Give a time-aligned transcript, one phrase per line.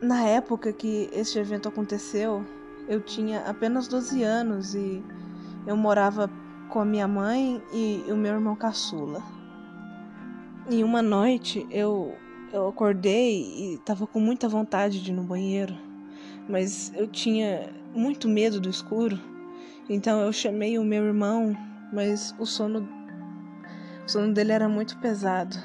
[0.00, 2.44] na época que esse evento aconteceu,
[2.88, 5.02] eu tinha apenas 12 anos e
[5.66, 6.30] eu morava
[6.68, 9.22] com a minha mãe e o meu irmão caçula.
[10.68, 12.14] E uma noite eu,
[12.52, 15.74] eu acordei e estava com muita vontade de ir no banheiro,
[16.48, 19.18] mas eu tinha muito medo do escuro,
[19.88, 21.56] então eu chamei o meu irmão,
[21.92, 22.88] mas o sono,
[24.04, 25.56] o sono dele era muito pesado.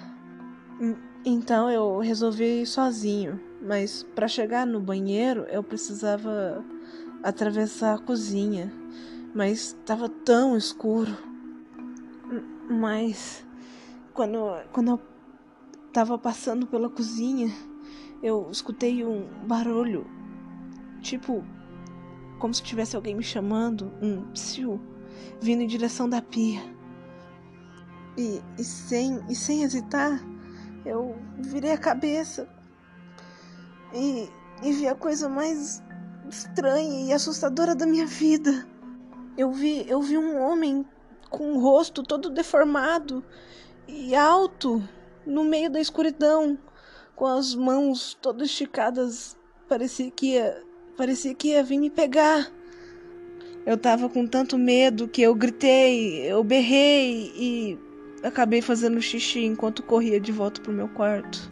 [1.25, 6.63] Então eu resolvi ir sozinho, mas para chegar no banheiro eu precisava
[7.21, 8.73] atravessar a cozinha,
[9.35, 11.15] mas estava tão escuro.
[12.69, 13.45] Mas
[14.13, 14.37] quando,
[14.71, 14.99] quando eu
[15.87, 17.49] estava passando pela cozinha,
[18.23, 20.07] eu escutei um barulho,
[21.01, 21.43] tipo
[22.39, 24.81] como se tivesse alguém me chamando, um psiu,
[25.39, 26.59] vindo em direção da pia.
[28.17, 30.19] E, e, sem, e sem hesitar,
[30.83, 32.49] eu virei a cabeça
[33.93, 34.29] e,
[34.63, 35.81] e vi a coisa mais
[36.29, 38.67] estranha e assustadora da minha vida.
[39.37, 40.85] Eu vi, eu vi um homem
[41.29, 43.23] com o rosto todo deformado
[43.87, 44.83] e alto
[45.25, 46.57] no meio da escuridão,
[47.15, 50.63] com as mãos todas esticadas, parecia que ia,
[50.97, 52.51] parecia que ia vir me pegar.
[53.65, 57.79] Eu tava com tanto medo que eu gritei, eu berrei e
[58.23, 61.51] acabei fazendo xixi enquanto corria de volta pro meu quarto.